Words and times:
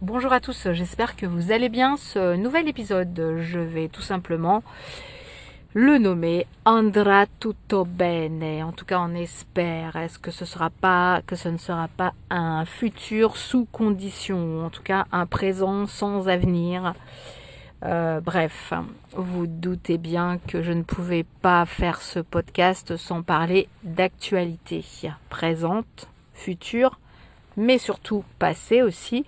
Bonjour 0.00 0.32
à 0.32 0.38
tous, 0.38 0.68
j'espère 0.70 1.16
que 1.16 1.26
vous 1.26 1.50
allez 1.50 1.68
bien. 1.68 1.96
Ce 1.96 2.36
nouvel 2.36 2.68
épisode, 2.68 3.38
je 3.40 3.58
vais 3.58 3.88
tout 3.88 4.00
simplement 4.00 4.62
le 5.74 5.98
nommer 5.98 6.46
Andra 6.64 7.26
tutto 7.40 7.84
bene. 7.84 8.62
En 8.62 8.70
tout 8.70 8.84
cas, 8.84 9.00
on 9.00 9.12
espère. 9.16 9.96
Est-ce 9.96 10.20
que 10.20 10.30
ce 10.30 10.44
ne 10.44 11.58
sera 11.58 11.88
pas 11.88 12.14
un 12.30 12.64
futur 12.64 13.36
sous 13.36 13.64
condition, 13.64 14.64
en 14.64 14.70
tout 14.70 14.84
cas 14.84 15.06
un 15.10 15.26
présent 15.26 15.86
sans 15.86 16.28
avenir? 16.28 16.94
Euh, 17.84 18.20
bref, 18.20 18.72
vous 19.16 19.48
doutez 19.48 19.98
bien 19.98 20.38
que 20.46 20.62
je 20.62 20.70
ne 20.70 20.82
pouvais 20.82 21.24
pas 21.42 21.66
faire 21.66 22.02
ce 22.02 22.20
podcast 22.20 22.96
sans 22.96 23.22
parler 23.22 23.66
d'actualité 23.82 24.84
présente, 25.28 26.08
future, 26.34 27.00
mais 27.56 27.78
surtout 27.78 28.22
passée 28.38 28.82
aussi 28.82 29.24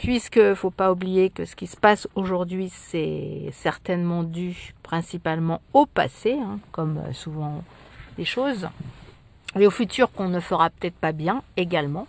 puisque 0.00 0.54
faut 0.54 0.70
pas 0.70 0.90
oublier 0.90 1.28
que 1.28 1.44
ce 1.44 1.54
qui 1.54 1.66
se 1.66 1.76
passe 1.76 2.08
aujourd'hui, 2.14 2.70
c'est 2.70 3.50
certainement 3.52 4.22
dû 4.22 4.72
principalement 4.82 5.60
au 5.74 5.84
passé, 5.84 6.38
hein, 6.40 6.58
comme 6.72 6.96
euh, 6.96 7.12
souvent 7.12 7.62
les 8.16 8.24
choses, 8.24 8.66
et 9.58 9.66
au 9.66 9.70
futur 9.70 10.10
qu'on 10.10 10.30
ne 10.30 10.40
fera 10.40 10.70
peut-être 10.70 10.94
pas 10.94 11.12
bien 11.12 11.42
également. 11.58 12.06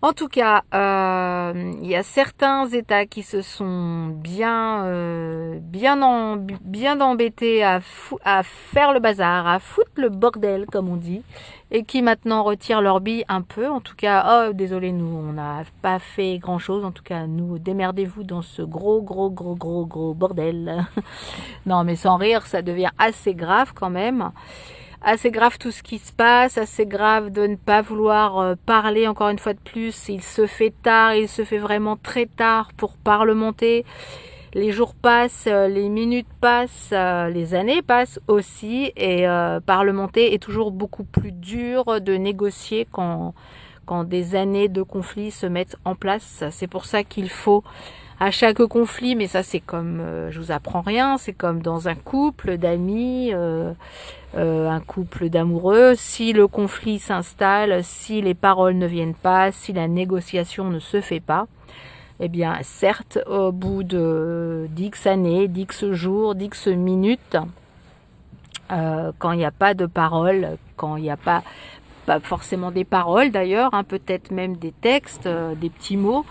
En 0.00 0.12
tout 0.12 0.28
cas, 0.28 0.62
euh, 0.74 1.72
il 1.82 1.88
y 1.88 1.96
a 1.96 2.04
certains 2.04 2.68
États 2.68 3.04
qui 3.04 3.24
se 3.24 3.42
sont 3.42 4.06
bien, 4.06 4.84
euh, 4.84 5.58
bien, 5.60 6.36
bien 6.62 7.00
embêtés 7.00 7.64
à, 7.64 7.80
à 8.24 8.44
faire 8.44 8.92
le 8.92 9.00
bazar, 9.00 9.48
à 9.48 9.58
foutre 9.58 9.90
le 9.96 10.08
bordel, 10.08 10.66
comme 10.66 10.88
on 10.88 10.94
dit, 10.94 11.22
et 11.72 11.82
qui 11.82 12.00
maintenant 12.02 12.44
retirent 12.44 12.80
leur 12.80 13.00
bille 13.00 13.24
un 13.28 13.42
peu. 13.42 13.68
En 13.68 13.80
tout 13.80 13.96
cas, 13.96 14.46
oh, 14.46 14.52
désolé, 14.52 14.92
nous, 14.92 15.16
on 15.16 15.32
n'a 15.32 15.64
pas 15.82 15.98
fait 15.98 16.38
grand-chose. 16.38 16.84
En 16.84 16.92
tout 16.92 17.02
cas, 17.02 17.26
nous, 17.26 17.58
démerdez-vous 17.58 18.22
dans 18.22 18.42
ce 18.42 18.62
gros, 18.62 19.02
gros, 19.02 19.30
gros, 19.30 19.56
gros, 19.56 19.84
gros 19.84 20.14
bordel. 20.14 20.86
non, 21.66 21.82
mais 21.82 21.96
sans 21.96 22.18
rire, 22.18 22.46
ça 22.46 22.62
devient 22.62 22.90
assez 22.98 23.34
grave 23.34 23.72
quand 23.74 23.90
même 23.90 24.30
assez 25.02 25.30
grave 25.30 25.58
tout 25.58 25.70
ce 25.70 25.82
qui 25.82 25.98
se 25.98 26.12
passe, 26.12 26.58
assez 26.58 26.86
grave 26.86 27.30
de 27.30 27.46
ne 27.46 27.56
pas 27.56 27.82
vouloir 27.82 28.38
euh, 28.38 28.54
parler 28.66 29.06
encore 29.06 29.28
une 29.28 29.38
fois 29.38 29.54
de 29.54 29.60
plus. 29.60 30.08
Il 30.08 30.22
se 30.22 30.46
fait 30.46 30.74
tard, 30.82 31.14
il 31.14 31.28
se 31.28 31.44
fait 31.44 31.58
vraiment 31.58 31.96
très 31.96 32.26
tard 32.26 32.70
pour 32.76 32.96
parlementer. 32.96 33.84
Les 34.54 34.72
jours 34.72 34.94
passent, 34.94 35.46
euh, 35.46 35.68
les 35.68 35.88
minutes 35.88 36.28
passent, 36.40 36.90
euh, 36.92 37.28
les 37.28 37.54
années 37.54 37.82
passent 37.82 38.18
aussi 38.28 38.92
et 38.96 39.26
parlementer 39.66 40.34
est 40.34 40.42
toujours 40.42 40.72
beaucoup 40.72 41.04
plus 41.04 41.32
dur 41.32 42.00
de 42.00 42.14
négocier 42.14 42.86
quand, 42.90 43.34
quand 43.86 44.04
des 44.04 44.34
années 44.34 44.68
de 44.68 44.82
conflits 44.82 45.30
se 45.30 45.46
mettent 45.46 45.76
en 45.84 45.94
place. 45.94 46.44
C'est 46.50 46.66
pour 46.66 46.86
ça 46.86 47.04
qu'il 47.04 47.30
faut 47.30 47.62
à 48.20 48.30
chaque 48.30 48.62
conflit, 48.64 49.14
mais 49.14 49.26
ça 49.26 49.42
c'est 49.42 49.60
comme, 49.60 50.02
je 50.30 50.40
vous 50.40 50.50
apprends 50.50 50.80
rien, 50.80 51.18
c'est 51.18 51.32
comme 51.32 51.62
dans 51.62 51.88
un 51.88 51.94
couple 51.94 52.56
d'amis, 52.58 53.32
euh, 54.36 54.68
un 54.68 54.80
couple 54.80 55.30
d'amoureux, 55.30 55.94
si 55.96 56.32
le 56.32 56.46
conflit 56.46 56.98
s'installe, 56.98 57.82
si 57.82 58.20
les 58.20 58.34
paroles 58.34 58.76
ne 58.76 58.86
viennent 58.86 59.14
pas, 59.14 59.52
si 59.52 59.72
la 59.72 59.88
négociation 59.88 60.64
ne 60.64 60.78
se 60.78 61.00
fait 61.00 61.20
pas, 61.20 61.46
eh 62.20 62.28
bien 62.28 62.58
certes, 62.62 63.18
au 63.26 63.52
bout 63.52 63.84
de 63.84 64.66
dix 64.70 65.06
années, 65.06 65.48
dix 65.48 65.92
jours, 65.92 66.34
dix 66.34 66.66
minutes, 66.66 67.38
euh, 68.70 69.12
quand 69.18 69.32
il 69.32 69.38
n'y 69.38 69.46
a 69.46 69.50
pas 69.50 69.72
de 69.72 69.86
paroles, 69.86 70.58
quand 70.76 70.96
il 70.96 71.04
n'y 71.04 71.10
a 71.10 71.16
pas, 71.16 71.42
pas 72.04 72.20
forcément 72.20 72.70
des 72.70 72.84
paroles 72.84 73.30
d'ailleurs, 73.30 73.72
hein, 73.72 73.82
peut-être 73.82 74.30
même 74.30 74.56
des 74.56 74.72
textes, 74.72 75.26
euh, 75.26 75.54
des 75.54 75.70
petits 75.70 75.96
mots, 75.96 76.26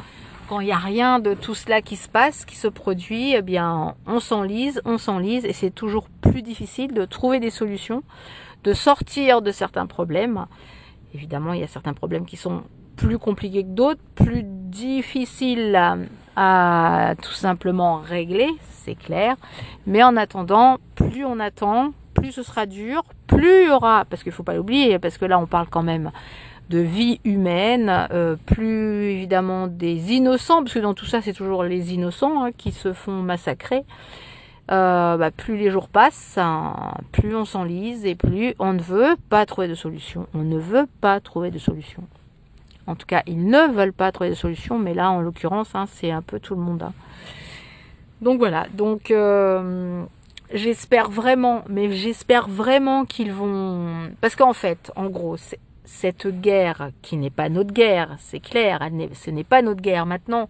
quand 0.47 0.61
il 0.61 0.65
n'y 0.65 0.71
a 0.71 0.77
rien 0.77 1.19
de 1.19 1.33
tout 1.33 1.55
cela 1.55 1.81
qui 1.81 1.95
se 1.95 2.07
passe, 2.07 2.45
qui 2.45 2.55
se 2.55 2.67
produit, 2.67 3.33
eh 3.33 3.41
bien, 3.41 3.95
on 4.05 4.19
s'enlise, 4.19 4.81
on 4.85 4.97
s'enlise, 4.97 5.45
et 5.45 5.53
c'est 5.53 5.71
toujours 5.71 6.07
plus 6.21 6.41
difficile 6.41 6.93
de 6.93 7.05
trouver 7.05 7.39
des 7.39 7.49
solutions, 7.49 8.03
de 8.63 8.73
sortir 8.73 9.41
de 9.41 9.51
certains 9.51 9.85
problèmes. 9.85 10.45
Évidemment, 11.13 11.53
il 11.53 11.59
y 11.59 11.63
a 11.63 11.67
certains 11.67 11.93
problèmes 11.93 12.25
qui 12.25 12.37
sont 12.37 12.63
plus 12.95 13.19
compliqués 13.19 13.63
que 13.63 13.69
d'autres, 13.69 14.01
plus 14.15 14.43
difficiles 14.43 15.79
à, 16.35 17.15
tout 17.21 17.33
simplement 17.33 17.97
régler, 17.97 18.49
c'est 18.61 18.95
clair. 18.95 19.35
Mais 19.85 20.03
en 20.03 20.15
attendant, 20.15 20.77
plus 20.95 21.25
on 21.25 21.39
attend, 21.39 21.91
plus 22.13 22.31
ce 22.31 22.43
sera 22.43 22.65
dur, 22.65 23.03
plus 23.27 23.63
il 23.63 23.67
y 23.67 23.69
aura, 23.69 24.05
parce 24.05 24.23
qu'il 24.23 24.31
ne 24.31 24.35
faut 24.35 24.43
pas 24.43 24.55
l'oublier, 24.55 24.97
parce 24.97 25.17
que 25.17 25.25
là 25.25 25.39
on 25.39 25.45
parle 25.45 25.67
quand 25.69 25.83
même 25.83 26.11
de 26.69 26.79
vie 26.79 27.19
humaine, 27.23 28.07
euh, 28.11 28.35
plus 28.45 29.11
évidemment 29.11 29.67
des 29.67 30.13
innocents, 30.13 30.63
parce 30.63 30.73
que 30.73 30.79
dans 30.79 30.93
tout 30.93 31.05
ça 31.05 31.21
c'est 31.21 31.33
toujours 31.33 31.63
les 31.63 31.93
innocents 31.93 32.43
hein, 32.43 32.51
qui 32.55 32.71
se 32.71 32.93
font 32.93 33.21
massacrer. 33.21 33.85
Euh, 34.69 35.15
bah, 35.15 35.31
plus 35.31 35.55
les 35.55 35.71
jours 35.71 35.87
passent, 35.87 36.37
hein, 36.37 36.93
plus 37.13 37.33
on 37.35 37.45
s'enlise 37.45 38.05
et 38.05 38.15
plus 38.15 38.53
on 38.59 38.73
ne 38.73 38.81
veut 38.81 39.15
pas 39.29 39.45
trouver 39.45 39.69
de 39.69 39.75
solution. 39.75 40.27
On 40.33 40.43
ne 40.43 40.57
veut 40.57 40.87
pas 40.99 41.21
trouver 41.21 41.51
de 41.51 41.59
solution. 41.59 42.03
En 42.85 42.95
tout 42.95 43.05
cas, 43.05 43.23
ils 43.27 43.45
ne 43.45 43.71
veulent 43.73 43.93
pas 43.93 44.11
trouver 44.11 44.29
de 44.29 44.35
solution, 44.35 44.77
mais 44.77 44.93
là, 44.93 45.09
en 45.11 45.21
l'occurrence, 45.21 45.73
hein, 45.73 45.85
c'est 45.87 46.11
un 46.11 46.21
peu 46.21 46.39
tout 46.39 46.55
le 46.55 46.61
monde. 46.61 46.83
Donc 48.21 48.39
voilà, 48.39 48.65
donc 48.73 49.11
euh, 49.11 50.03
j'espère 50.53 51.09
vraiment, 51.09 51.63
mais 51.69 51.91
j'espère 51.91 52.49
vraiment 52.49 53.05
qu'ils 53.05 53.31
vont... 53.31 54.09
Parce 54.21 54.35
qu'en 54.35 54.53
fait, 54.53 54.91
en 54.95 55.07
gros, 55.07 55.37
c'est 55.37 55.59
cette 55.87 56.27
guerre 56.27 56.91
qui 57.01 57.17
n'est 57.17 57.29
pas 57.29 57.49
notre 57.49 57.73
guerre, 57.73 58.15
c'est 58.19 58.41
clair, 58.41 58.79
ce 59.13 59.31
n'est 59.31 59.43
pas 59.43 59.61
notre 59.61 59.81
guerre. 59.81 60.05
Maintenant, 60.05 60.49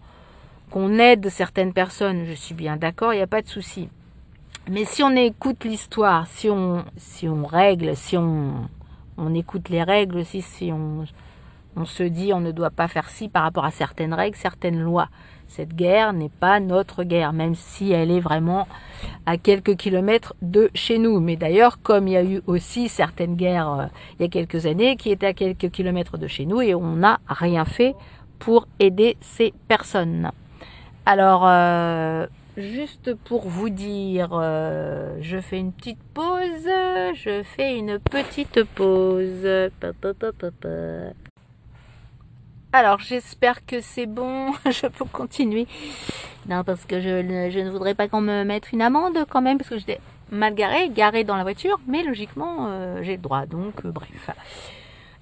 qu'on 0.70 0.98
aide 0.98 1.30
certaines 1.30 1.72
personnes, 1.72 2.24
je 2.26 2.34
suis 2.34 2.54
bien 2.54 2.76
d'accord, 2.76 3.14
il 3.14 3.16
n'y 3.16 3.22
a 3.22 3.28
pas 3.28 3.40
de 3.40 3.48
souci. 3.48 3.88
Mais 4.68 4.84
si 4.84 5.02
on 5.02 5.14
écoute 5.16 5.64
l'histoire, 5.64 6.26
si 6.26 6.50
on, 6.50 6.84
si 6.96 7.28
on 7.28 7.46
règle, 7.46 7.96
si 7.96 8.16
on, 8.18 8.68
on 9.16 9.34
écoute 9.34 9.70
les 9.70 9.82
règles 9.82 10.18
aussi, 10.18 10.42
si 10.42 10.70
on, 10.72 11.04
on 11.76 11.84
se 11.84 12.02
dit 12.02 12.32
on 12.34 12.40
ne 12.40 12.52
doit 12.52 12.70
pas 12.70 12.88
faire 12.88 13.08
ci 13.08 13.28
par 13.28 13.44
rapport 13.44 13.64
à 13.64 13.70
certaines 13.70 14.12
règles, 14.12 14.36
certaines 14.36 14.80
lois. 14.80 15.08
Cette 15.46 15.74
guerre 15.74 16.12
n'est 16.12 16.28
pas 16.28 16.60
notre 16.60 17.04
guerre, 17.04 17.32
même 17.32 17.54
si 17.54 17.92
elle 17.92 18.10
est 18.10 18.20
vraiment 18.20 18.68
à 19.26 19.36
quelques 19.36 19.76
kilomètres 19.76 20.34
de 20.42 20.70
chez 20.74 20.98
nous. 20.98 21.20
Mais 21.20 21.36
d'ailleurs, 21.36 21.80
comme 21.82 22.08
il 22.08 22.12
y 22.12 22.16
a 22.16 22.24
eu 22.24 22.42
aussi 22.46 22.88
certaines 22.88 23.36
guerres 23.36 23.72
euh, 23.72 23.86
il 24.18 24.22
y 24.22 24.24
a 24.26 24.28
quelques 24.28 24.66
années 24.66 24.96
qui 24.96 25.10
étaient 25.10 25.26
à 25.26 25.34
quelques 25.34 25.70
kilomètres 25.70 26.18
de 26.18 26.26
chez 26.26 26.46
nous 26.46 26.60
et 26.60 26.74
on 26.74 26.96
n'a 26.96 27.20
rien 27.28 27.64
fait 27.64 27.94
pour 28.38 28.66
aider 28.78 29.16
ces 29.20 29.52
personnes. 29.68 30.30
Alors, 31.06 31.46
euh, 31.46 32.26
juste 32.56 33.14
pour 33.14 33.48
vous 33.48 33.70
dire, 33.70 34.30
euh, 34.32 35.16
je 35.20 35.38
fais 35.40 35.58
une 35.58 35.72
petite 35.72 36.02
pause, 36.14 36.68
je 37.14 37.42
fais 37.42 37.78
une 37.78 37.98
petite 37.98 38.64
pause. 38.64 39.46
Alors 42.72 43.00
j'espère 43.00 43.64
que 43.64 43.80
c'est 43.80 44.06
bon, 44.06 44.52
je 44.70 44.86
peux 44.86 45.06
continuer. 45.06 45.66
Non, 46.48 46.64
parce 46.64 46.84
que 46.84 47.00
je, 47.00 47.60
ne 47.62 47.70
voudrais 47.70 47.94
pas 47.94 48.08
qu'on 48.08 48.20
me 48.20 48.44
mette 48.44 48.72
une 48.72 48.82
amende 48.82 49.24
quand 49.28 49.40
même, 49.40 49.56
parce 49.56 49.70
que 49.70 49.78
j'étais 49.78 50.00
mal 50.30 50.54
garé, 50.54 50.90
garé 50.90 51.24
dans 51.24 51.36
la 51.36 51.44
voiture, 51.44 51.80
mais 51.86 52.02
logiquement 52.02 52.66
euh, 52.68 53.02
j'ai 53.02 53.16
le 53.16 53.22
droit, 53.22 53.46
donc 53.46 53.84
euh, 53.84 53.90
bref. 53.90 54.30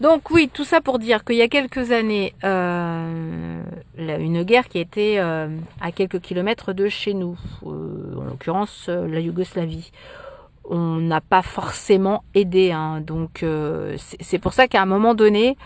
Donc 0.00 0.30
oui, 0.30 0.50
tout 0.52 0.64
ça 0.64 0.80
pour 0.80 0.98
dire 0.98 1.24
qu'il 1.24 1.36
y 1.36 1.42
a 1.42 1.48
quelques 1.48 1.92
années, 1.92 2.34
euh, 2.42 3.62
une 3.96 4.42
guerre 4.42 4.68
qui 4.68 4.78
était 4.78 5.18
à 5.18 5.92
quelques 5.94 6.20
kilomètres 6.20 6.72
de 6.72 6.88
chez 6.88 7.14
nous, 7.14 7.38
en 7.64 8.24
l'occurrence 8.24 8.88
la 8.88 9.20
Yougoslavie. 9.20 9.92
On 10.68 10.96
n'a 10.96 11.20
pas 11.20 11.42
forcément 11.42 12.24
aidé, 12.34 12.72
hein, 12.72 13.00
donc 13.00 13.42
c'est 14.20 14.38
pour 14.38 14.52
ça 14.52 14.68
qu'à 14.68 14.82
un 14.82 14.86
moment 14.86 15.14
donné, 15.14 15.56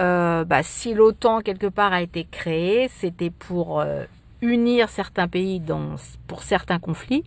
euh, 0.00 0.44
bah, 0.44 0.62
si 0.62 0.94
l'OTAN 0.94 1.40
quelque 1.40 1.66
part 1.66 1.92
a 1.92 2.02
été 2.02 2.26
créée, 2.30 2.88
c'était 2.88 3.30
pour 3.30 3.80
euh, 3.80 4.04
unir 4.42 4.88
certains 4.88 5.28
pays 5.28 5.60
dans, 5.60 5.96
pour 6.26 6.42
certains 6.42 6.78
conflits, 6.78 7.24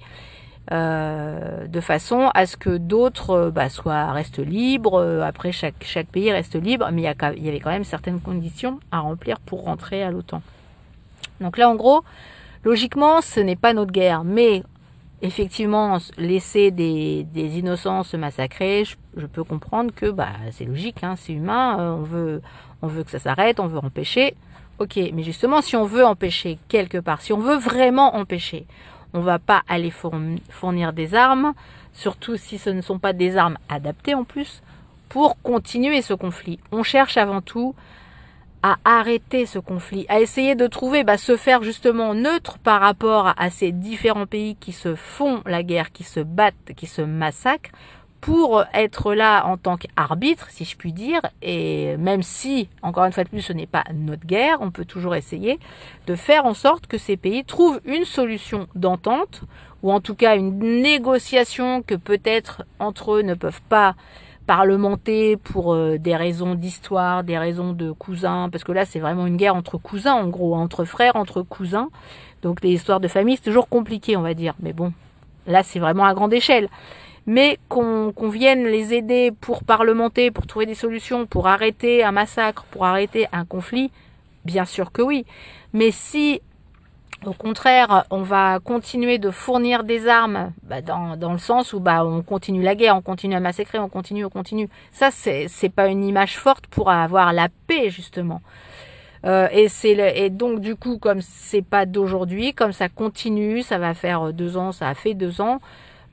euh, 0.72 1.68
de 1.68 1.82
façon 1.82 2.30
à 2.34 2.46
ce 2.46 2.56
que 2.56 2.78
d'autres 2.78 3.52
bah, 3.54 3.70
soient 3.70 4.12
restent 4.12 4.40
libres. 4.40 5.22
Après, 5.24 5.52
chaque, 5.52 5.84
chaque 5.84 6.08
pays 6.08 6.32
reste 6.32 6.56
libre, 6.56 6.90
mais 6.94 7.02
il 7.02 7.06
y, 7.06 7.40
il 7.40 7.46
y 7.46 7.50
avait 7.50 7.60
quand 7.60 7.72
même 7.72 7.84
certaines 7.84 8.22
conditions 8.22 8.80
à 8.92 9.00
remplir 9.00 9.40
pour 9.40 9.64
rentrer 9.64 10.04
à 10.04 10.12
l'OTAN. 10.12 10.42
Donc 11.42 11.58
là, 11.58 11.70
en 11.70 11.76
gros, 11.76 12.04
logiquement, 12.64 13.22
ce 13.22 13.40
n'est 13.40 13.56
pas 13.56 13.74
notre 13.74 13.92
guerre, 13.92 14.24
mais 14.24 14.64
effectivement, 15.22 15.98
laisser 16.18 16.72
des, 16.72 17.24
des 17.24 17.60
innocents 17.60 18.04
se 18.04 18.18
massacrer, 18.18 18.86
je, 18.86 19.26
peux 19.28 19.44
comprendre 19.44 19.94
que 19.94 20.10
bah, 20.10 20.30
c'est 20.52 20.66
logique, 20.66 21.04
hein, 21.04 21.16
c'est 21.18 21.34
humain, 21.34 21.80
euh, 21.80 21.92
on, 21.94 22.02
veut, 22.02 22.42
on 22.82 22.88
veut 22.88 23.04
que 23.04 23.12
ça 23.12 23.20
s'arrête, 23.20 23.60
on 23.60 23.68
veut 23.68 23.80
empêcher. 23.80 24.36
Ok, 24.80 25.00
mais 25.14 25.24
justement, 25.24 25.62
si 25.62 25.76
on 25.76 25.86
veut 25.86 26.06
empêcher 26.06 26.58
quelque 26.68 26.98
part, 26.98 27.22
si 27.22 27.34
on 27.34 27.40
veut 27.40 27.58
vraiment 27.58 28.16
empêcher, 28.16 28.66
on 29.14 29.20
va 29.20 29.38
pas 29.38 29.62
aller 29.68 29.92
fournir 29.92 30.94
des 30.94 31.14
armes, 31.14 31.54
surtout 31.94 32.38
si 32.38 32.58
ce 32.58 32.70
ne 32.70 32.82
sont 32.82 32.98
pas 32.98 33.14
des 33.14 33.38
armes 33.38 33.58
adaptées 33.70 34.16
en 34.16 34.24
plus, 34.24 34.64
pour 35.10 35.40
continuer 35.42 36.02
ce 36.02 36.14
conflit. 36.14 36.58
On 36.72 36.84
cherche 36.84 37.18
avant 37.18 37.42
tout 37.42 37.76
à 38.64 38.78
arrêter 38.86 39.46
ce 39.46 39.60
conflit, 39.60 40.06
à 40.10 40.20
essayer 40.20 40.56
de 40.56 40.68
trouver, 40.68 41.04
bah, 41.04 41.18
se 41.18 41.36
faire 41.36 41.64
justement 41.64 42.14
neutre 42.14 42.58
par 42.60 42.82
rapport 42.82 43.34
à 43.38 43.50
ces 43.50 43.72
différents 43.72 44.28
pays 44.28 44.56
qui 44.56 44.72
se 44.72 44.96
font 44.96 45.42
la 45.46 45.64
guerre, 45.64 45.92
qui 45.92 46.04
se 46.04 46.20
battent, 46.20 46.74
qui 46.76 46.88
se 46.88 47.02
massacrent, 47.02 47.72
pour 48.22 48.64
être 48.76 49.16
là 49.16 49.46
en 49.48 49.58
tant 49.58 49.78
qu'arbitre, 49.78 50.48
si 50.52 50.64
je 50.64 50.78
puis 50.78 50.94
dire, 50.94 51.22
et 51.42 51.98
même 51.98 52.22
si, 52.22 52.70
encore 52.84 53.06
une 53.06 53.12
fois 53.12 53.24
de 53.24 53.30
plus, 53.30 53.42
ce 53.42 53.52
n'est 53.52 53.66
pas 53.66 53.84
notre 53.96 54.28
guerre, 54.28 54.60
on 54.62 54.70
peut 54.70 54.86
toujours 54.86 55.16
essayer 55.16 55.60
de 56.06 56.16
faire 56.16 56.46
en 56.46 56.54
sorte 56.54 56.86
que 56.86 57.00
ces 57.00 57.18
pays 57.18 57.44
trouvent 57.44 57.82
une 57.84 58.06
solution 58.06 58.68
d'entente, 58.76 59.42
ou 59.82 59.92
en 59.92 60.00
tout 60.02 60.14
cas 60.14 60.36
une 60.36 60.60
négociation 60.60 61.82
que 61.82 61.96
peut-être 61.96 62.64
entre 62.78 63.14
eux 63.14 63.22
ne 63.24 63.34
peuvent 63.34 63.64
pas 63.70 63.96
parlementer 64.48 65.38
pour 65.38 65.74
euh, 65.74 65.98
des 65.98 66.16
raisons 66.16 66.56
d'histoire, 66.56 67.24
des 67.24 67.38
raisons 67.38 67.74
de 67.74 67.92
cousins, 67.92 68.50
parce 68.52 68.64
que 68.64 68.72
là 68.72 68.86
c'est 68.86 69.00
vraiment 69.00 69.28
une 69.28 69.38
guerre 69.38 69.56
entre 69.56 69.78
cousins 69.78 70.14
en 70.14 70.28
gros, 70.28 70.56
entre 70.56 70.86
frères, 70.86 71.16
entre 71.16 71.42
cousins. 71.42 71.90
Donc 72.42 72.62
les 72.62 72.72
histoires 72.72 73.00
de 73.00 73.08
famille 73.08 73.36
c'est 73.36 73.50
toujours 73.50 73.70
compliqué 73.70 74.18
on 74.18 74.22
va 74.22 74.34
dire, 74.34 74.56
mais 74.60 74.74
bon, 74.74 74.94
là 75.48 75.64
c'est 75.64 75.80
vraiment 75.80 76.06
à 76.06 76.14
grande 76.14 76.34
échelle. 76.34 76.70
Mais 77.28 77.60
qu'on 77.70 78.12
vienne 78.30 78.66
les 78.66 78.96
aider 78.96 79.32
pour 79.32 79.64
parlementer, 79.64 80.32
pour 80.32 80.48
trouver 80.48 80.66
des 80.66 80.74
solutions, 80.74 81.28
pour 81.28 81.48
arrêter 81.48 82.04
un 82.04 82.12
massacre, 82.12 82.64
pour 82.72 82.84
arrêter 82.84 83.28
un 83.32 83.46
conflit, 83.46 83.92
bien 84.44 84.66
sûr 84.66 84.92
que 84.92 85.04
oui. 85.04 85.26
Mais 85.72 85.92
si 85.92 86.42
au 87.26 87.34
contraire, 87.34 88.06
on 88.10 88.24
va 88.24 88.60
continuer 88.60 89.20
de 89.20 89.30
fournir 89.30 89.84
des 89.84 90.08
armes 90.08 90.52
bah, 90.64 90.82
dans, 90.82 91.16
dans, 91.18 91.34
le 91.34 91.38
sens 91.38 91.74
où 91.74 91.80
bah, 91.80 92.04
on 92.04 92.24
continue 92.24 92.64
la 92.64 92.76
guerre, 92.76 92.96
on 92.96 93.02
continue 93.02 93.36
à 93.36 93.40
massacrer, 93.40 93.78
on 93.78 93.90
continue, 93.90 94.26
on 94.26 94.30
continue. 94.30 94.70
Ça, 94.92 95.10
c'est 95.12 95.74
pas 95.74 95.88
une 95.88 96.04
image 96.04 96.38
forte 96.38 96.68
pour 96.68 96.90
avoir 96.90 97.32
la 97.34 97.50
paix 97.68 97.90
justement. 97.90 98.42
Euh, 99.24 99.48
et 99.52 99.70
c'est 99.70 99.92
et 99.92 100.32
donc 100.32 100.62
du 100.62 100.76
coup, 100.76 100.98
comme 100.98 101.22
c'est 101.22 101.62
pas 101.62 101.86
d'aujourd'hui, 101.86 102.54
comme 102.54 102.72
ça 102.72 102.90
continue, 102.90 103.62
ça 103.62 103.78
va 103.78 103.94
faire 103.94 104.34
deux 104.34 104.58
ans, 104.58 104.72
ça 104.72 104.88
a 104.90 104.96
fait 104.96 105.14
deux 105.14 105.42
ans. 105.42 105.60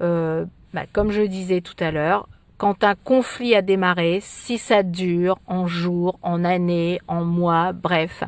Euh, 0.03 0.45
bah, 0.75 0.83
comme 0.93 1.11
je 1.11 1.23
disais 1.23 1.63
tout 1.63 1.77
à 1.81 1.91
l'heure, 1.91 2.29
quand 2.59 2.85
un 2.85 2.95
conflit 2.95 3.55
a 3.55 3.63
démarré, 3.63 4.19
si 4.21 4.59
ça 4.59 4.83
dure 4.83 5.39
en 5.47 5.67
jours, 5.67 6.19
en 6.23 6.45
années, 6.45 7.01
en 7.09 7.25
mois, 7.25 7.73
bref, 7.73 8.25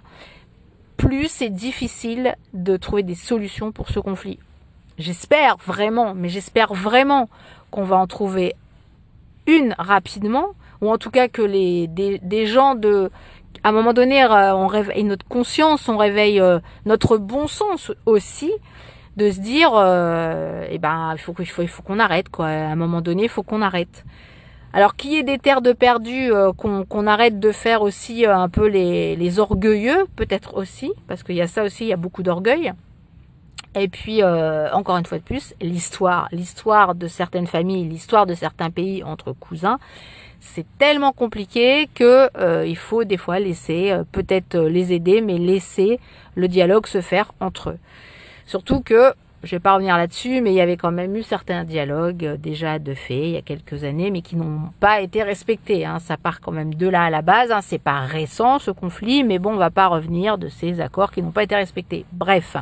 plus 1.01 1.29
c'est 1.29 1.49
difficile 1.49 2.37
de 2.53 2.77
trouver 2.77 3.03
des 3.03 3.15
solutions 3.15 3.73
pour 3.73 3.89
ce 3.89 3.99
conflit. 3.99 4.39
J'espère 4.99 5.57
vraiment, 5.57 6.15
mais 6.15 6.29
j'espère 6.29 6.75
vraiment 6.75 7.31
qu'on 7.71 7.85
va 7.85 7.97
en 7.97 8.07
trouver 8.07 8.55
une 9.47 9.75
rapidement, 9.79 10.49
ou 10.83 10.91
en 10.91 10.99
tout 10.99 11.11
cas 11.11 11.29
que 11.29 11.41
les 11.41 11.89
des, 11.89 12.47
gens 12.47 12.75
de 12.75 13.11
à 13.65 13.71
un 13.71 13.73
moment 13.73 13.95
donné 13.95 14.23
euh, 14.23 14.55
on 14.55 14.67
réveille 14.67 15.05
notre 15.05 15.27
conscience, 15.27 15.89
on 15.89 15.97
réveille 15.97 16.39
euh, 16.39 16.61
notre 16.85 17.17
bon 17.17 17.47
sens 17.47 17.93
aussi 18.05 18.53
de 19.17 19.31
se 19.31 19.41
dire 19.41 19.71
euh, 19.75 20.67
eh 20.71 20.79
ben 20.79 21.15
il 21.15 21.19
faut 21.19 21.33
faut, 21.33 21.63
il 21.63 21.69
faut 21.69 21.83
qu'on 21.83 21.99
arrête 21.99 22.29
quoi 22.29 22.47
à 22.47 22.69
un 22.69 22.77
moment 22.77 23.01
donné 23.01 23.23
il 23.25 23.29
faut 23.31 23.43
qu'on 23.43 23.63
arrête 23.63 24.05
alors 24.73 24.95
qu'il 24.95 25.13
y 25.13 25.17
ait 25.17 25.25
des 25.25 25.39
terres 25.39 25.63
de 25.63 25.73
perdu, 25.73 26.33
euh, 26.33 26.53
qu'on 26.53 27.07
arrête 27.07 27.41
de 27.41 27.53
faire 27.53 27.83
aussi 27.83 28.27
euh, 28.27 28.37
un 28.37 28.49
peu 28.49 28.67
les, 28.67 29.17
les 29.17 29.39
orgueilleux, 29.39 30.07
peut-être 30.17 30.57
aussi, 30.57 30.93
parce 31.09 31.23
qu'il 31.23 31.35
y 31.35 31.43
a 31.43 31.49
ça 31.49 31.65
aussi, 31.65 31.85
il 31.85 31.89
y 31.89 31.93
a 31.93 31.97
beaucoup 31.97 32.23
d'orgueil. 32.23 32.73
Et 33.75 33.89
puis, 33.89 34.23
euh, 34.23 34.71
encore 34.73 34.97
une 34.97 35.07
fois 35.07 35.19
de 35.19 35.25
plus, 35.25 35.55
l'histoire, 35.61 36.29
l'histoire 36.33 36.95
de 36.95 37.09
certaines 37.09 37.47
familles, 37.47 37.89
l'histoire 37.89 38.27
de 38.27 38.35
certains 38.35 38.71
pays 38.71 39.03
entre 39.03 39.33
cousins, 39.33 39.79
c'est 40.41 40.67
tellement 40.79 41.13
compliqué 41.13 41.89
que 41.95 42.31
il 42.65 42.77
faut 42.77 43.05
des 43.05 43.19
fois 43.19 43.39
laisser, 43.39 43.95
peut-être 44.11 44.57
les 44.57 44.95
aider, 44.95 45.21
mais 45.21 45.37
laisser 45.37 46.01
le 46.35 46.49
dialogue 46.49 46.87
se 46.87 47.03
faire 47.03 47.33
entre 47.41 47.71
eux. 47.71 47.79
Surtout 48.47 48.81
que 48.81 49.13
je 49.43 49.57
vais 49.57 49.61
pas 49.61 49.75
revenir 49.75 49.97
là-dessus, 49.97 50.43
mais 50.43 50.51
il 50.51 50.57
y 50.57 50.61
avait 50.61 50.77
quand 50.77 50.93
même 50.93 51.17
eu 51.17 51.23
certains 51.23 51.65
dialogues 51.65 52.27
euh, 52.27 52.37
déjà 52.37 52.79
de 52.79 52.93
fait 52.93 53.29
il 53.29 53.31
y 53.31 53.37
a 53.37 53.43
quelques 53.43 53.85
années, 53.85 54.11
mais 54.11 54.21
qui 54.21 54.37
n'ont 54.37 54.71
pas 54.81 55.01
été 55.01 55.23
respectés. 55.23 55.87
Hein. 55.87 55.99
Ça 55.99 56.19
part 56.19 56.41
quand 56.41 56.53
même 56.53 56.75
de 56.75 56.87
là 56.87 57.05
à 57.05 57.11
la 57.11 57.23
base. 57.23 57.51
Hein. 57.51 57.61
C'est 57.63 57.79
pas 57.79 58.01
récent 58.01 58.59
ce 58.59 58.71
conflit, 58.71 59.25
mais 59.25 59.39
bon, 59.39 59.55
on 59.55 59.57
va 59.57 59.71
pas 59.71 59.87
revenir 59.87 60.37
de 60.37 60.49
ces 60.49 60.81
accords 60.81 61.11
qui 61.11 61.23
n'ont 61.23 61.31
pas 61.31 61.43
été 61.43 61.57
respectés. 61.57 62.05
Bref, 62.13 62.57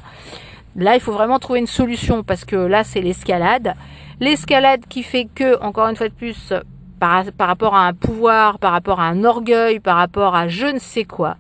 là, 0.77 0.95
il 0.95 1.01
faut 1.01 1.13
vraiment 1.13 1.41
trouver 1.41 1.59
une 1.59 1.67
solution 1.67 2.23
parce 2.23 2.45
que 2.45 2.57
là, 2.57 2.85
c'est 2.85 3.01
l'escalade. 3.01 3.75
L'escalade 4.21 4.83
qui 4.89 5.03
fait 5.03 5.27
que, 5.35 5.61
encore 5.61 5.89
une 5.89 5.97
fois 5.97 6.09
de 6.09 6.15
plus, 6.15 6.53
par, 7.01 7.25
rapport 7.41 7.75
à 7.75 7.87
un 7.87 7.93
pouvoir, 7.93 8.61
par 8.61 8.71
rapport 8.71 9.01
à 9.01 9.09
un 9.09 9.25
orgueil, 9.25 9.81
par 9.81 9.97
rapport 9.97 10.37
à 10.37 10.47
je 10.47 10.67
ne 10.67 10.79
sais 10.79 11.05
quoi, 11.05 11.37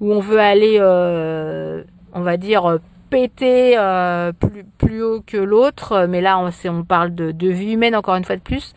où 0.00 0.12
on 0.12 0.20
veut 0.20 0.40
aller, 0.40 0.78
euh, 0.80 1.84
on 2.12 2.22
va 2.22 2.36
dire 2.36 2.78
péter 3.14 3.74
euh, 3.78 4.32
plus, 4.78 5.04
haut 5.04 5.22
que 5.24 5.36
l'autre, 5.36 6.06
mais 6.08 6.20
là 6.20 6.36
on, 6.36 6.50
on 6.68 6.82
parle 6.82 7.14
de, 7.14 7.30
de 7.30 7.48
vie 7.48 7.74
humaine 7.74 7.94
encore 7.94 8.16
une 8.16 8.24
fois 8.24 8.34
de 8.34 8.40
plus. 8.40 8.74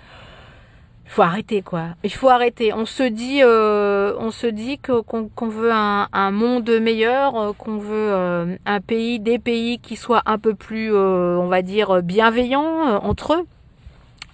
Il 1.05 1.09
faut 1.09 1.23
arrêter 1.23 1.63
quoi. 1.63 1.85
Il 2.03 2.13
faut 2.13 2.29
arrêter. 2.29 2.71
On 2.71 2.85
se 2.85 3.01
dit, 3.01 3.39
euh, 3.41 4.13
on 4.19 4.29
se 4.29 4.45
dit 4.45 4.77
qu'on 4.77 5.47
veut 5.47 5.71
un, 5.73 6.31
monde 6.31 6.69
meilleur, 6.69 7.35
euh, 7.35 7.53
qu'on 7.53 7.77
veut 7.77 8.59
un 8.63 8.79
pays, 8.81 9.19
des 9.19 9.39
pays 9.39 9.79
qui 9.79 9.95
soient 9.95 10.21
un 10.27 10.37
peu 10.37 10.53
plus, 10.53 10.95
on 10.95 11.47
va 11.47 11.63
dire, 11.63 12.03
bienveillants 12.03 12.99
entre 13.03 13.33
eux. 13.33 13.47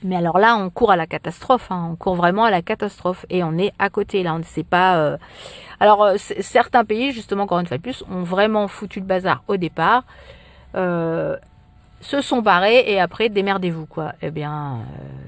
Mais 0.03 0.15
alors 0.15 0.38
là, 0.38 0.55
on 0.55 0.69
court 0.69 0.91
à 0.91 0.95
la 0.95 1.07
catastrophe. 1.07 1.71
Hein. 1.71 1.89
On 1.91 1.95
court 1.95 2.15
vraiment 2.15 2.45
à 2.45 2.51
la 2.51 2.61
catastrophe 2.61 3.25
et 3.29 3.44
on 3.44 3.57
est 3.57 3.73
à 3.79 3.89
côté. 3.89 4.23
Là, 4.23 4.33
on 4.33 4.39
ne 4.39 4.44
sait 4.44 4.63
pas. 4.63 5.17
Alors 5.79 6.03
euh, 6.03 6.15
certains 6.17 6.85
pays, 6.85 7.11
justement, 7.11 7.44
encore 7.44 7.59
une 7.59 7.67
fois 7.67 7.77
de 7.77 7.81
plus, 7.81 8.03
ont 8.09 8.23
vraiment 8.23 8.67
foutu 8.67 9.00
le 9.00 9.05
bazar 9.05 9.44
au 9.47 9.57
départ. 9.57 10.03
Euh, 10.75 11.35
se 12.00 12.21
sont 12.21 12.41
barrés 12.41 12.83
et 12.88 13.00
après 13.00 13.29
démerdez-vous 13.29 13.85
quoi. 13.85 14.13
Eh 14.21 14.31
bien 14.31 14.79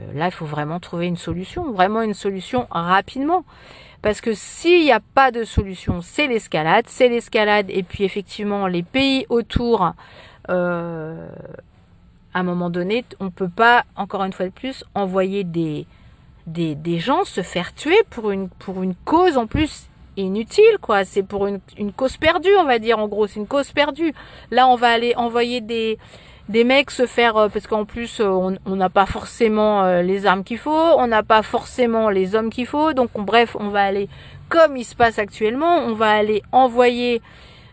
euh, 0.01 0.17
là 0.17 0.25
il 0.25 0.31
faut 0.31 0.45
vraiment 0.45 0.79
trouver 0.79 1.07
une 1.07 1.17
solution, 1.17 1.71
vraiment 1.71 2.01
une 2.01 2.13
solution 2.13 2.67
rapidement. 2.69 3.45
Parce 4.01 4.21
que 4.21 4.33
s'il 4.33 4.83
n'y 4.83 4.91
a 4.91 4.99
pas 4.99 5.31
de 5.31 5.43
solution, 5.43 6.01
c'est 6.01 6.27
l'escalade, 6.27 6.85
c'est 6.87 7.09
l'escalade 7.09 7.67
et 7.69 7.81
puis 7.81 8.03
effectivement 8.03 8.67
les 8.67 8.83
pays 8.83 9.25
autour, 9.29 9.93
euh, 10.49 11.27
à 12.35 12.39
un 12.39 12.43
moment 12.43 12.69
donné, 12.69 13.05
on 13.21 13.31
peut 13.31 13.49
pas 13.49 13.85
encore 13.95 14.21
une 14.25 14.33
fois 14.33 14.45
de 14.45 14.51
plus 14.51 14.83
envoyer 14.93 15.45
des, 15.45 15.87
des, 16.45 16.99
gens 16.99 17.23
se 17.23 17.41
faire 17.41 17.73
tuer 17.73 17.97
pour 18.09 18.29
une 18.29 18.49
pour 18.49 18.83
une 18.83 18.93
cause 18.93 19.37
en 19.37 19.47
plus 19.47 19.87
inutile, 20.17 20.77
quoi. 20.81 21.05
C'est 21.05 21.23
pour 21.23 21.47
une, 21.47 21.61
cause 21.95 22.17
perdue, 22.17 22.53
on 22.59 22.65
va 22.65 22.77
dire, 22.77 22.99
en 22.99 23.07
gros. 23.07 23.25
C'est 23.25 23.39
une 23.39 23.47
cause 23.47 23.71
perdue. 23.71 24.13
Là, 24.51 24.67
on 24.67 24.75
va 24.75 24.89
aller 24.89 25.13
envoyer 25.15 25.61
des, 25.61 25.97
des 26.49 26.65
mecs 26.65 26.91
se 26.91 27.05
faire, 27.05 27.37
euh, 27.37 27.47
parce 27.47 27.67
qu'en 27.67 27.85
plus, 27.85 28.19
euh, 28.19 28.57
on 28.65 28.75
n'a 28.75 28.89
pas 28.89 29.05
forcément 29.05 29.85
euh, 29.85 30.01
les 30.01 30.25
armes 30.25 30.43
qu'il 30.43 30.57
faut, 30.57 30.71
on 30.97 31.07
n'a 31.07 31.23
pas 31.23 31.41
forcément 31.41 32.09
les 32.09 32.35
hommes 32.35 32.49
qu'il 32.49 32.67
faut. 32.67 32.91
Donc, 32.91 33.11
bref, 33.13 33.55
on 33.57 33.69
va 33.69 33.83
aller, 33.83 34.09
comme 34.49 34.75
il 34.75 34.83
se 34.83 34.95
passe 34.95 35.19
actuellement, 35.19 35.77
on 35.77 35.93
va 35.93 36.11
aller 36.11 36.43
envoyer 36.51 37.21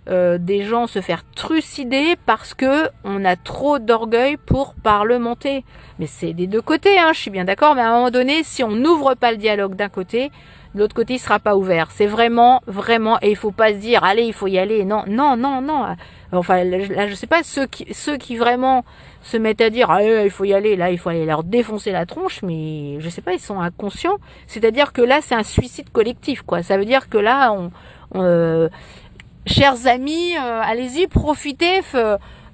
des 0.07 0.65
gens 0.65 0.87
se 0.87 1.01
faire 1.01 1.23
trucider 1.35 2.17
parce 2.27 2.55
que 2.55 2.89
on 3.05 3.25
a 3.25 3.37
trop 3.37 3.79
d'orgueil 3.79 4.37
pour 4.37 4.75
parlementer. 4.75 5.65
Mais 5.99 6.07
c'est 6.07 6.33
des 6.33 6.47
deux 6.47 6.63
côtés, 6.63 6.99
hein, 6.99 7.13
je 7.13 7.21
suis 7.21 7.31
bien 7.31 7.45
d'accord, 7.45 7.75
mais 7.75 7.83
à 7.83 7.91
un 7.91 7.95
moment 7.95 8.11
donné, 8.11 8.43
si 8.43 8.65
on 8.65 8.71
n'ouvre 8.71 9.15
pas 9.15 9.31
le 9.31 9.37
dialogue 9.37 9.77
d'un 9.77 9.89
côté, 9.89 10.31
l'autre 10.75 10.95
côté 10.95 11.15
il 11.15 11.19
sera 11.19 11.39
pas 11.39 11.57
ouvert. 11.57 11.91
C'est 11.91 12.07
vraiment, 12.07 12.63
vraiment, 12.67 13.19
et 13.23 13.31
il 13.31 13.37
faut 13.37 13.53
pas 13.53 13.73
se 13.73 13.79
dire, 13.79 14.05
allez, 14.05 14.25
il 14.25 14.33
faut 14.33 14.47
y 14.47 14.59
aller. 14.59 14.85
Non, 14.85 15.05
non, 15.07 15.37
non, 15.37 15.61
non. 15.61 15.97
Enfin, 16.33 16.65
là, 16.65 17.07
je 17.07 17.15
sais 17.15 17.27
pas 17.27 17.43
ceux 17.43 17.67
qui, 17.67 17.93
ceux 17.93 18.17
qui 18.17 18.37
vraiment 18.37 18.85
se 19.21 19.37
mettent 19.37 19.61
à 19.61 19.71
dire, 19.71 19.91
ah, 19.91 20.03
il 20.03 20.31
faut 20.31 20.45
y 20.45 20.55
aller, 20.55 20.77
là, 20.77 20.91
il 20.91 20.99
faut 20.99 21.11
aller 21.11 21.27
leur 21.27 21.45
défoncer 21.45 21.93
la 21.93 22.07
tronche, 22.07 22.43
mais 22.43 22.97
je 23.01 23.09
sais 23.09 23.21
pas, 23.21 23.35
ils 23.35 23.41
sont 23.41 23.61
inconscients. 23.61 24.19
C'est-à-dire 24.47 24.93
que 24.93 25.03
là, 25.03 25.21
c'est 25.21 25.35
un 25.35 25.43
suicide 25.43 25.91
collectif, 25.91 26.43
quoi. 26.43 26.63
Ça 26.63 26.79
veut 26.79 26.87
dire 26.87 27.09
que 27.09 27.19
là, 27.19 27.53
on, 27.53 27.71
euh, 28.15 28.69
chers 29.47 29.87
amis, 29.87 30.37
euh, 30.37 30.61
allez-y, 30.63 31.07
profitez. 31.07 31.81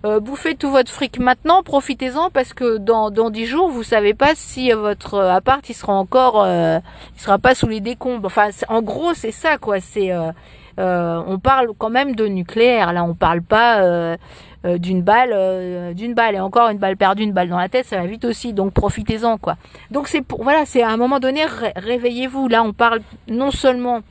Euh, 0.04 0.20
bouffez 0.20 0.54
tout 0.54 0.70
votre 0.70 0.92
fric 0.92 1.18
maintenant, 1.18 1.64
profitez-en 1.64 2.30
parce 2.30 2.54
que 2.54 2.76
dans 2.76 3.10
dans 3.10 3.30
dix 3.30 3.46
jours, 3.46 3.68
vous 3.68 3.82
savez 3.82 4.14
pas 4.14 4.36
si 4.36 4.70
votre 4.70 5.18
appart 5.18 5.68
il 5.68 5.74
sera 5.74 5.92
encore, 5.92 6.44
euh, 6.44 6.78
il 7.16 7.20
sera 7.20 7.38
pas 7.38 7.56
sous 7.56 7.66
les 7.66 7.80
décombres. 7.80 8.26
Enfin, 8.26 8.50
en 8.68 8.80
gros, 8.80 9.12
c'est 9.14 9.32
ça 9.32 9.58
quoi. 9.58 9.80
C'est 9.80 10.12
euh, 10.12 11.22
on 11.26 11.40
parle 11.40 11.70
quand 11.76 11.90
même 11.90 12.14
de 12.14 12.28
nucléaire. 12.28 12.92
Là, 12.92 13.02
on 13.02 13.14
parle 13.14 13.42
pas 13.42 14.16
d'une 14.64 15.02
balle, 15.02 15.94
d'une 15.94 16.14
balle 16.14 16.36
et 16.36 16.40
encore 16.40 16.68
une 16.68 16.78
balle 16.78 16.96
perdue, 16.96 17.24
une 17.24 17.32
balle 17.32 17.48
dans 17.48 17.58
la 17.58 17.68
tête, 17.68 17.86
ça 17.86 17.96
va 17.96 18.06
vite 18.06 18.24
aussi. 18.24 18.52
Donc 18.52 18.72
profitez-en 18.74 19.36
quoi. 19.36 19.56
Donc 19.90 20.06
c'est 20.06 20.22
pour 20.22 20.44
voilà, 20.44 20.64
c'est 20.64 20.82
à 20.82 20.90
un 20.90 20.96
moment 20.96 21.18
donné 21.18 21.44
réveillez-vous. 21.74 22.46
Là, 22.46 22.62
on 22.62 22.72
parle 22.72 23.00
non 23.26 23.50
seulement 23.50 24.02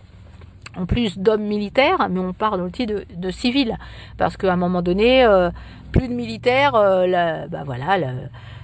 plus 0.85 1.17
d'hommes 1.17 1.43
militaires, 1.43 2.07
mais 2.09 2.19
on 2.19 2.33
parle 2.33 2.61
aussi 2.61 2.85
de, 2.85 3.31
civils, 3.31 3.77
parce 4.17 4.37
qu'à 4.37 4.53
un 4.53 4.57
moment 4.57 4.81
donné, 4.81 5.23
euh, 5.23 5.49
plus 5.91 6.07
de 6.07 6.13
militaires, 6.13 6.75
euh, 6.75 7.07
la, 7.07 7.47
bah 7.47 7.63
voilà, 7.65 7.97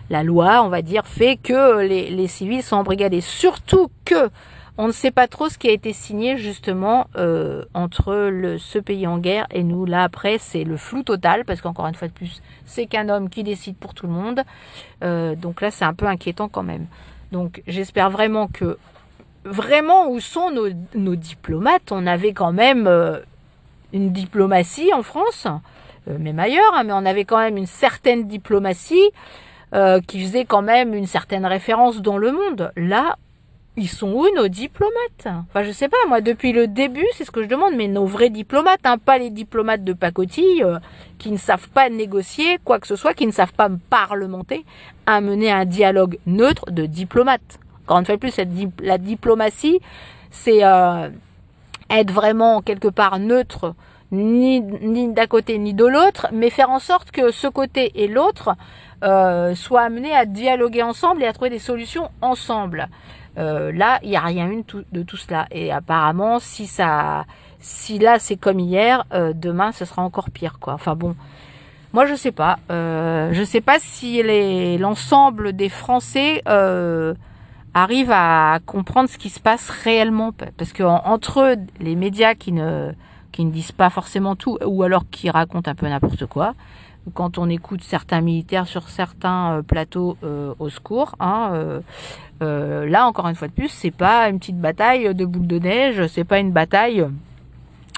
la, 0.10 0.24
loi, 0.24 0.63
on 0.63 0.70
va 0.70 0.82
dire, 0.82 1.05
fait 1.08 1.38
que 1.38 1.82
les, 1.82 2.27
civils 2.27 2.63
sont 2.63 2.75
embrigadés. 2.75 3.22
Surtout 3.22 3.89
que 4.05 4.29
on 4.75 4.88
ne 4.88 4.91
sait 4.91 5.12
pas 5.12 5.27
trop 5.27 5.50
ce 5.50 5.60
qui 5.60 5.67
a 5.67 5.72
été 5.72 5.93
signé 5.93 6.36
justement 6.38 7.05
euh, 7.15 7.63
entre 7.75 8.58
ce 8.58 8.79
pays 8.79 9.05
en 9.05 9.20
guerre 9.20 9.46
et 9.51 9.62
nous. 9.63 9.86
Là 9.86 10.01
après, 10.01 10.39
c'est 10.39 10.63
le 10.63 10.77
flou 10.77 11.03
total 11.03 11.46
parce 11.46 11.62
qu'encore 11.62 11.86
une 11.86 11.93
fois 11.93 12.08
de 12.08 12.13
plus, 12.13 12.41
c'est 12.65 12.88
qu'un 12.88 13.08
homme 13.10 13.29
qui 13.29 13.43
décide 13.43 13.75
pour 13.75 13.93
tout 13.93 14.08
le 14.08 14.13
monde. 14.13 14.41
Donc 15.39 15.62
là, 15.62 15.70
c'est 15.70 15.86
un 15.86 15.93
peu 15.93 16.08
inquiétant 16.08 16.50
quand 16.50 16.63
même. 16.63 16.88
Donc 17.34 17.62
j'espère 17.67 18.10
vraiment 18.10 18.48
que 18.48 18.77
vraiment 19.45 20.09
où 20.09 20.19
sont 20.19 20.51
nos, 20.51 21.15
diplomates 21.15 21.91
On 21.91 22.07
avait 22.07 22.33
quand 22.33 22.53
même 22.53 22.88
euh, 22.88 23.19
une 23.91 24.12
diplomatie 24.12 24.93
en 24.93 25.03
France, 25.03 25.47
même 26.07 26.39
ailleurs, 26.39 26.73
hein, 26.73 26.83
mais 26.83 26.93
on 26.93 27.05
avait 27.05 27.25
quand 27.25 27.39
même 27.39 27.57
une 27.57 27.67
certaine 27.67 28.27
diplomatie. 28.27 29.12
qui 30.07 30.21
faisait 30.21 30.45
quand 30.45 30.62
même 30.62 30.93
une 30.93 31.07
certaine 31.07 31.45
référence 31.47 32.01
dans 32.01 32.19
le 32.19 32.31
monde. 32.31 32.71
Là, 32.75 33.17
ils 33.75 33.89
sont 33.89 34.12
où 34.12 34.27
nos 34.35 34.47
diplomates? 34.47 35.25
Enfin, 35.25 35.63
je 35.63 35.71
sais 35.71 35.89
pas, 35.89 35.97
moi, 36.07 36.21
depuis 36.21 36.51
le 36.53 36.67
début, 36.67 37.05
c'est 37.13 37.25
ce 37.25 37.31
que 37.31 37.41
je 37.41 37.47
demande, 37.47 37.73
mais 37.75 37.88
nos 37.88 38.05
vrais 38.05 38.29
diplomates, 38.29 38.81
hein, 38.83 38.97
pas 38.97 39.17
les 39.17 39.29
diplomates 39.29 39.83
de 39.83 39.93
pacotille, 39.93 40.63
euh, 40.63 40.77
qui 41.17 41.31
ne 41.31 41.38
savent 41.38 41.69
pas 41.69 41.89
négocier 41.89 42.59
quoi 42.63 42.79
que 42.79 42.88
ce 42.88 42.95
soit, 42.95 43.13
qui 43.13 43.25
ne 43.25 43.31
savent 43.31 43.53
pas 43.53 43.69
parlementer, 43.89 44.63
à 45.05 45.21
mener 45.21 45.51
un 45.51 45.65
dialogue 45.65 46.19
neutre 46.27 46.69
de 46.71 46.85
diplomates. 46.85 47.59
Encore 47.85 47.99
une 47.99 48.05
fois 48.05 48.17
plus, 48.17 48.39
la 48.81 48.97
diplomatie, 48.97 49.79
c'est 50.31 50.63
euh, 50.63 51.09
être 51.89 52.11
vraiment 52.11 52.61
quelque 52.61 52.87
part 52.87 53.19
neutre, 53.19 53.75
ni, 54.11 54.61
d'un 54.61 55.27
côté 55.27 55.57
ni 55.57 55.73
de 55.73 55.85
l'autre, 55.85 56.27
mais 56.31 56.49
faire 56.49 56.69
en 56.69 56.79
sorte 56.79 57.11
que 57.11 57.31
ce 57.31 57.47
côté 57.47 58.03
et 58.03 58.07
l'autre 58.07 58.55
euh, 59.03 59.55
soient 59.55 59.81
amenés 59.81 60.13
à 60.13 60.25
dialoguer 60.25 60.83
ensemble 60.83 61.23
et 61.23 61.27
à 61.27 61.33
trouver 61.33 61.49
des 61.49 61.59
solutions 61.59 62.09
ensemble. 62.21 62.89
Euh, 63.37 63.71
là, 63.71 63.99
il 64.03 64.09
n'y 64.09 64.15
a 64.15 64.21
rien 64.21 64.49
eu 64.49 64.63
de 64.91 65.03
tout 65.03 65.17
cela. 65.17 65.47
Et 65.51 65.71
apparemment, 65.71 66.39
si 66.39 66.67
ça, 66.67 67.25
si 67.59 67.97
là 67.97 68.19
c'est 68.19 68.37
comme 68.37 68.59
hier, 68.59 69.05
demain 69.33 69.71
ce 69.71 69.85
sera 69.85 70.03
encore 70.03 70.29
pire. 70.29 70.57
Enfin 70.67 70.95
bon, 70.95 71.15
moi 71.93 72.07
je 72.07 72.15
sais 72.15 72.31
pas. 72.31 72.57
Euh, 72.71 73.29
je 73.33 73.43
sais 73.43 73.61
pas 73.61 73.77
si 73.79 74.21
l'ensemble 74.77 75.53
des 75.53 75.69
Français 75.69 76.41
arrivent 77.74 78.12
à 78.12 78.60
comprendre 78.65 79.10
ce 79.10 79.18
qui 79.18 79.30
se 79.30 79.39
passe 79.39 79.70
réellement, 79.70 80.32
parce 80.58 80.74
que 80.74 80.84
entre 80.84 81.56
les 81.80 81.96
médias 81.96 82.36
qui 82.36 82.51
ne 82.51 82.92
qui 83.32 83.44
ne 83.46 83.51
disent 83.51 83.72
pas 83.72 83.89
forcément 83.89 84.36
tout, 84.36 84.58
ou 84.63 84.84
alors 84.84 85.06
qui 85.10 85.30
racontent 85.30 85.70
un 85.70 85.75
peu 85.75 85.88
n'importe 85.88 86.27
quoi, 86.27 86.53
quand 87.13 87.38
on 87.38 87.50
écoute 87.50 87.82
certains 87.84 88.22
militaires 88.22 88.68
sur 88.68 88.89
certains 88.89 89.58
euh, 89.58 89.62
plateaux 89.62 90.18
euh, 90.24 90.53
au 90.60 90.70
secours. 90.70 91.15
Hein, 91.20 91.82
euh, 92.42 92.86
là, 92.89 93.08
encore 93.08 93.27
une 93.27 93.36
fois 93.36 93.48
de 93.48 93.53
plus, 93.53 93.70
c'est 93.70 93.92
pas 93.92 94.30
une 94.30 94.39
petite 94.39 94.60
bataille 94.60 95.13
de 95.13 95.25
boules 95.25 95.48
de 95.48 95.60
neige, 95.60 96.08
c'est 96.08 96.24
pas 96.24 96.39
une 96.39 96.51
bataille 96.51 97.06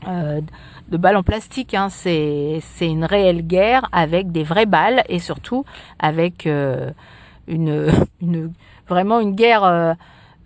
de 0.08 0.98
balles 0.98 1.18
en 1.18 1.24
plastique. 1.24 1.74
Hein, 1.74 1.90
c'est 1.90 2.62
une 2.82 3.06
réelle 3.06 3.46
guerre 3.46 3.88
avec 3.92 4.32
des 4.32 4.44
vraies 4.44 4.66
balles 4.66 5.04
et 5.10 5.20
surtout 5.20 5.66
avec 6.00 6.48
une, 7.48 7.92
une 8.22 8.54
vraiment 8.88 9.20
une 9.20 9.36
guerre 9.36 9.96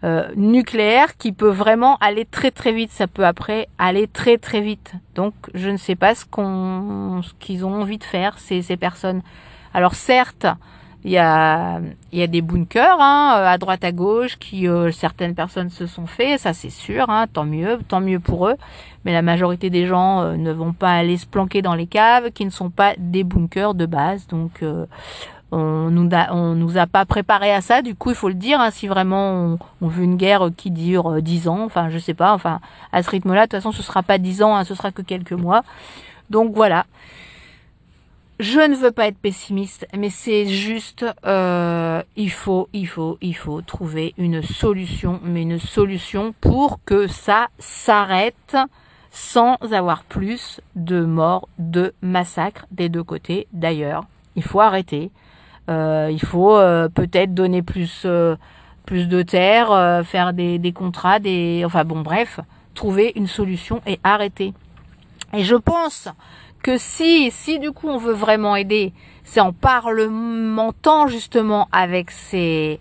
euh, 0.01 0.29
nucléaire 0.37 1.17
qui 1.17 1.33
peut 1.33 1.49
vraiment 1.49 1.97
aller 1.97 2.23
très 2.23 2.51
très 2.51 2.71
vite. 2.71 2.91
Ça 2.91 3.07
peut 3.07 3.25
après 3.25 3.67
aller 3.77 4.07
très 4.07 4.37
très 4.37 4.61
vite. 4.61 4.93
Donc 5.13 5.33
je 5.53 5.69
ne 5.69 5.75
sais 5.75 5.95
pas 5.95 6.15
ce 6.15 6.25
qu'on, 6.25 7.21
ce 7.21 7.33
qu'ils 7.39 7.65
ont 7.65 7.81
envie 7.81 7.97
de 7.97 8.05
faire 8.05 8.39
ces, 8.39 8.61
ces 8.61 8.77
personnes. 8.77 9.21
Alors 9.73 9.95
certes, 9.95 10.47
il 11.03 11.11
y 11.11 11.17
a, 11.17 11.81
il 12.13 12.19
y 12.19 12.23
a 12.23 12.27
des 12.27 12.41
bunkers 12.41 12.97
hein, 12.99 13.41
à 13.45 13.57
droite 13.57 13.83
à 13.83 13.91
gauche 13.91 14.37
qui 14.37 14.69
euh, 14.69 14.91
certaines 14.91 15.35
personnes 15.35 15.69
se 15.69 15.85
sont 15.85 16.07
fait, 16.07 16.37
ça 16.37 16.53
c'est 16.53 16.69
sûr, 16.69 17.09
hein, 17.09 17.25
tant 17.31 17.45
mieux, 17.45 17.79
tant 17.87 17.99
mieux 17.99 18.19
pour 18.19 18.47
eux. 18.47 18.55
Mais 19.03 19.11
la 19.11 19.21
majorité 19.21 19.69
des 19.69 19.85
gens 19.85 20.21
euh, 20.21 20.35
ne 20.37 20.51
vont 20.51 20.73
pas 20.73 20.91
aller 20.91 21.17
se 21.17 21.25
planquer 21.25 21.61
dans 21.61 21.75
les 21.75 21.87
caves, 21.87 22.31
qui 22.31 22.45
ne 22.45 22.49
sont 22.49 22.69
pas 22.69 22.93
des 22.97 23.25
bunkers 23.25 23.73
de 23.73 23.85
base. 23.85 24.27
Donc 24.27 24.63
on 25.51 25.89
nous 25.89 26.09
a, 26.11 26.33
on 26.33 26.55
nous 26.55 26.77
a 26.77 26.87
pas 26.87 27.05
préparé 27.05 27.51
à 27.53 27.61
ça. 27.61 27.81
Du 27.81 27.95
coup, 27.95 28.09
il 28.09 28.15
faut 28.15 28.29
le 28.29 28.35
dire. 28.35 28.59
Hein, 28.59 28.71
si 28.71 28.87
vraiment 28.87 29.57
on, 29.81 29.87
veut 29.87 30.03
une 30.03 30.17
guerre 30.17 30.49
qui 30.55 30.71
dure 30.71 31.11
euh, 31.11 31.21
dix 31.21 31.47
ans, 31.47 31.63
enfin, 31.63 31.89
je 31.89 31.97
sais 31.97 32.13
pas. 32.13 32.33
Enfin, 32.33 32.59
à 32.91 33.03
ce 33.03 33.09
rythme-là, 33.09 33.41
de 33.41 33.51
toute 33.51 33.59
façon, 33.59 33.71
ce 33.71 33.83
sera 33.83 34.03
pas 34.03 34.17
dix 34.17 34.43
ans, 34.43 34.55
hein, 34.55 34.63
ce 34.63 34.75
sera 34.75 34.91
que 34.91 35.01
quelques 35.01 35.33
mois. 35.33 35.63
Donc 36.29 36.53
voilà. 36.53 36.85
Je 38.39 38.59
ne 38.59 38.75
veux 38.75 38.91
pas 38.91 39.07
être 39.07 39.17
pessimiste, 39.17 39.85
mais 39.97 40.09
c'est 40.09 40.47
juste, 40.47 41.05
euh, 41.25 42.01
il 42.15 42.31
faut, 42.31 42.69
il 42.71 42.87
faut, 42.87 43.17
il 43.19 43.35
faut 43.35 43.61
trouver 43.61 44.13
une 44.17 44.41
solution, 44.41 45.19
mais 45.23 45.41
une 45.41 45.59
solution 45.59 46.33
pour 46.39 46.79
que 46.85 47.07
ça 47.07 47.49
s'arrête 47.59 48.55
sans 49.11 49.57
avoir 49.73 50.03
plus 50.03 50.61
de 50.77 51.01
morts, 51.01 51.49
de 51.57 51.93
massacres 52.01 52.65
des 52.71 52.87
deux 52.87 53.03
côtés. 53.03 53.47
D'ailleurs, 53.51 54.05
il 54.37 54.43
faut 54.43 54.61
arrêter. 54.61 55.11
Euh, 55.69 56.09
il 56.11 56.21
faut 56.21 56.57
euh, 56.57 56.89
peut-être 56.89 57.33
donner 57.33 57.61
plus 57.61 58.03
euh, 58.05 58.35
plus 58.85 59.07
de 59.07 59.21
terre, 59.21 60.03
faire 60.03 60.33
des, 60.33 60.57
des 60.57 60.71
contrats, 60.71 61.19
des 61.19 61.61
enfin 61.63 61.83
bon 61.83 62.01
bref, 62.01 62.39
trouver 62.73 63.11
une 63.15 63.27
solution 63.27 63.81
et 63.85 63.99
arrêter. 64.03 64.53
Et 65.33 65.43
je 65.43 65.55
pense 65.55 66.09
que 66.63 66.77
si 66.77 67.29
si 67.29 67.59
du 67.59 67.71
coup 67.71 67.87
on 67.87 67.99
veut 67.99 68.13
vraiment 68.13 68.55
aider, 68.55 68.93
c'est 69.23 69.41
en 69.41 69.53
parlementant 69.53 71.07
justement 71.07 71.67
avec 71.71 72.09
ces 72.09 72.79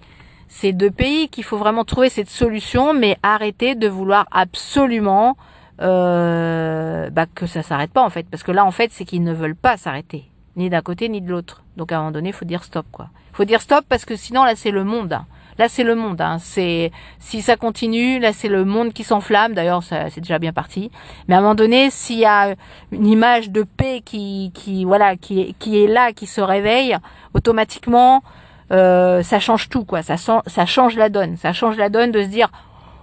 ces 0.49 0.73
deux 0.73 0.91
pays 0.91 1.29
qu'il 1.29 1.45
faut 1.45 1.59
vraiment 1.59 1.85
trouver 1.85 2.09
cette 2.09 2.31
solution, 2.31 2.95
mais 2.95 3.19
arrêter 3.23 3.75
de 3.75 3.87
vouloir 3.87 4.27
absolument 4.31 5.37
euh, 5.83 7.11
bah, 7.11 7.27
que 7.33 7.47
ça 7.47 7.63
s'arrête 7.63 7.93
pas 7.93 8.03
en 8.03 8.11
fait, 8.11 8.27
parce 8.31 8.43
que 8.43 8.51
là 8.51 8.65
en 8.65 8.71
fait 8.71 8.91
c'est 8.93 9.05
qu'ils 9.05 9.23
ne 9.23 9.35
veulent 9.35 9.55
pas 9.55 9.77
s'arrêter 9.77 10.25
ni 10.59 10.69
d'un 10.69 10.83
côté 10.83 11.09
ni 11.09 11.21
de 11.21 11.31
l'autre. 11.31 11.63
Donc 11.77 11.93
à 11.93 11.97
un 11.97 11.99
moment 12.01 12.11
donné, 12.11 12.33
faut 12.33 12.45
dire 12.45 12.65
stop 12.65 12.87
quoi. 12.93 13.09
Faut 13.33 13.45
dire 13.45 13.63
stop 13.63 13.85
parce 13.89 14.05
que 14.05 14.17
sinon 14.17 14.45
là 14.45 14.55
c'est 14.57 14.73
le 14.73 14.85
monde. 14.85 15.19
Là 15.59 15.69
c'est 15.69 15.83
le 15.83 15.95
monde. 15.95 16.21
Hein. 16.21 16.39
C'est 16.39 16.93
si 17.19 17.43
ça 17.43 17.57
continue, 17.57 18.21
là 18.21 18.33
c'est 18.33 18.49
le 18.49 18.65
monde 18.65 18.93
qui 18.93 19.03
s'enflamme. 19.03 19.55
D'ailleurs, 19.55 19.83
c'est 19.83 20.21
déjà 20.21 20.39
bien 20.39 20.53
parti. 20.53 20.91
Mais 21.27 21.35
à 21.35 21.39
un 21.39 21.41
moment 21.41 21.57
donné, 21.57 21.91
s'il 21.91 22.19
y 22.19 22.25
a 22.25 22.55
une 22.93 23.07
image 23.07 23.51
de 23.51 23.63
paix 23.63 24.01
qui 24.05 24.53
qui 24.55 24.85
voilà 24.85 25.17
qui 25.17 25.55
qui 25.59 25.83
est 25.83 25.89
là, 25.89 26.13
qui 26.13 26.27
se 26.27 26.41
réveille, 26.41 26.97
automatiquement 27.35 28.23
euh, 28.71 29.23
ça 29.23 29.41
change 29.41 29.69
tout 29.69 29.85
quoi. 29.85 30.03
Ça 30.03 30.17
ça 30.17 30.67
change 30.67 30.97
la 30.97 31.09
donne. 31.09 31.37
Ça 31.37 31.53
change 31.53 31.77
la 31.77 31.89
donne 31.89 32.13
de 32.13 32.23
se 32.23 32.29
dire 32.29 32.51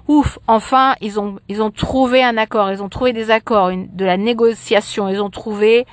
ouf, 0.08 0.40
enfin 0.48 0.96
ils 1.02 1.20
ont 1.20 1.38
ils 1.50 1.62
ont 1.62 1.72
trouvé 1.72 2.24
un 2.24 2.38
accord. 2.38 2.72
Ils 2.72 2.82
ont 2.82 2.90
trouvé 2.90 3.12
des 3.12 3.32
accords, 3.32 3.70
une, 3.70 3.94
de 3.94 4.06
la 4.06 4.16
négociation. 4.16 5.10
Ils 5.10 5.22
ont 5.22 5.30
trouvé 5.30 5.86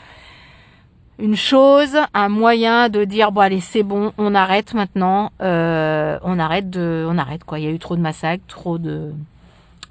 une 1.19 1.37
chose, 1.37 1.97
un 2.15 2.29
moyen 2.29 2.89
de 2.89 3.05
dire 3.05 3.33
bon 3.33 3.43
allez 3.43 3.61
c'est 3.61 3.83
bon, 3.83 4.13
on 4.19 4.35
arrête 4.35 4.75
maintenant, 4.75 5.31
euh, 5.41 6.19
on 6.23 6.39
arrête 6.39 6.71
de, 6.71 7.07
on 7.09 7.19
arrête 7.19 7.45
quoi. 7.45 7.59
Il 7.59 7.65
y 7.65 7.69
a 7.69 7.71
eu 7.71 7.79
trop 7.79 7.97
de 7.97 8.01
massacres, 8.01 8.45
trop 8.49 8.79
de, 8.79 9.13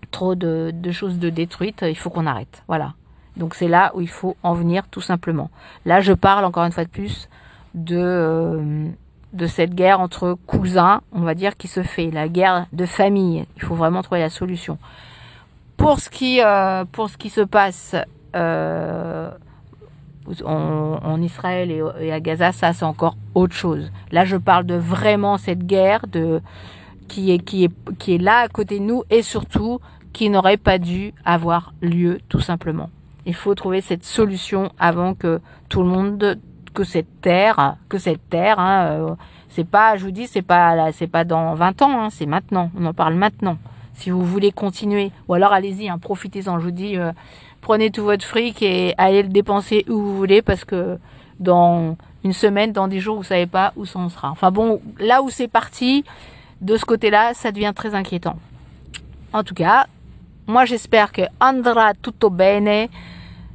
trop 0.10 0.36
de, 0.36 0.74
choses 0.92 1.20
de 1.20 1.30
détruites. 1.30 1.86
Il 1.88 1.98
faut 1.98 2.10
qu'on 2.10 2.26
arrête. 2.26 2.64
Voilà. 2.68 2.94
Donc 3.38 3.56
c'est 3.56 3.68
là 3.68 3.92
où 3.96 4.02
il 4.02 4.10
faut 4.10 4.36
en 4.44 4.54
venir 4.54 4.88
tout 4.90 5.02
simplement. 5.02 5.50
Là 5.86 6.02
je 6.02 6.14
parle 6.14 6.44
encore 6.44 6.66
une 6.66 6.72
fois 6.72 6.84
de 6.84 6.90
plus 6.90 7.30
de 7.76 7.98
euh, 7.98 9.48
cette 9.48 9.74
guerre 9.74 10.02
entre 10.02 10.38
cousins, 10.48 11.02
on 11.14 11.22
va 11.22 11.36
dire, 11.36 11.56
qui 11.56 11.70
se 11.70 11.84
fait, 11.84 12.12
la 12.12 12.28
guerre 12.28 12.66
de 12.74 12.86
famille. 12.86 13.46
Il 13.56 13.62
faut 13.62 13.76
vraiment 13.76 14.02
trouver 14.02 14.20
la 14.22 14.30
solution. 14.30 14.78
Pour 15.78 16.00
ce 16.00 16.10
qui 16.10 16.42
euh, 16.42 16.84
se 16.84 17.42
passe. 17.42 17.96
En, 20.46 21.22
Israël 21.22 21.72
et, 22.00 22.12
à 22.12 22.20
Gaza, 22.20 22.52
ça 22.52 22.74
c'est 22.74 22.86
encore 22.86 23.16
autre 23.36 23.54
chose. 23.54 23.92
Là, 24.12 24.26
je 24.26 24.38
parle 24.38 24.66
de 24.66 24.76
vraiment 24.76 25.38
cette 25.38 25.66
guerre 25.66 26.08
de 26.08 26.42
qui 27.08 27.32
est 27.32 27.40
qui 27.40 27.66
est 27.66 27.72
qui 28.00 28.16
est 28.16 28.18
là 28.18 28.40
à 28.40 28.48
côté 28.48 28.80
de 28.80 28.84
nous 28.84 29.04
et 29.10 29.22
surtout 29.22 29.80
qui 30.14 30.30
n'aurait 30.30 30.58
pas 30.58 30.78
dû 30.78 31.14
avoir 31.26 31.74
lieu 31.82 32.20
tout 32.30 32.40
simplement. 32.40 32.90
Il 33.26 33.36
faut 33.36 33.54
trouver 33.56 33.82
cette 33.82 34.04
solution 34.04 34.72
avant 34.80 35.14
que 35.14 35.42
tout 35.70 35.82
le 35.84 35.90
monde 35.90 36.40
que 36.74 36.84
cette 36.84 37.22
terre 37.22 37.76
que 37.90 37.98
cette 37.98 38.30
terre 38.30 38.60
hein, 38.60 38.86
euh, 38.86 39.16
c'est 39.50 39.68
pas 39.68 39.98
je 39.98 40.06
vous 40.06 40.12
dis 40.12 40.28
c'est 40.28 40.42
pas 40.42 40.92
c'est 40.94 41.08
pas 41.08 41.26
dans 41.26 41.54
20 41.54 41.82
ans 41.82 42.02
hein, 42.02 42.10
c'est 42.10 42.26
maintenant 42.26 42.72
on 42.80 42.86
en 42.86 42.94
parle 42.94 43.16
maintenant 43.16 43.58
si 43.94 44.10
vous 44.10 44.26
voulez 44.26 44.52
continuer 44.52 45.12
ou 45.28 45.34
alors 45.34 45.52
allez-y 45.52 45.90
hein, 45.90 45.98
profitez-en 45.98 46.60
je 46.60 46.64
vous 46.66 46.72
dis 46.72 46.98
euh, 46.98 47.12
prenez 47.62 47.92
tout 47.92 48.04
votre 48.04 48.26
fric 48.26 48.62
et 48.62 48.94
allez 48.98 49.24
le 49.24 49.30
dépenser 49.30 49.86
où 49.88 49.94
vous 49.94 50.18
voulez 50.18 50.42
parce 50.42 50.66
que 50.66 50.98
dans 51.40 51.96
une 52.24 52.34
semaine, 52.34 52.72
dans 52.72 52.88
des 52.88 53.00
jours, 53.00 53.18
vous 53.18 53.24
savez 53.24 53.48
pas 53.48 53.74
où 53.76 53.86
ça 53.86 54.00
en 54.00 54.10
sera. 54.10 54.30
Enfin 54.30 54.52
bon, 54.52 54.82
là 55.00 55.22
où 55.22 55.30
c'est 55.30 55.48
parti, 55.48 56.04
de 56.62 56.78
ce 56.78 56.86
côté-là, 56.86 57.34
ça 57.34 57.52
devient 57.52 57.74
très 57.76 57.96
inquiétant. 57.96 58.38
En 59.34 59.44
tout 59.44 59.56
cas, 59.56 59.88
moi 60.48 60.66
j'espère 60.66 61.12
que 61.12 61.22
andra 61.40 61.94
tutto 61.94 62.30
bene. 62.30 62.88